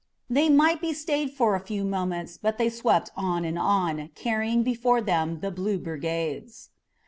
[0.31, 4.63] They might be stayed for a few moments, but they swept on and on, carrying
[4.63, 6.71] before them the blue brigades.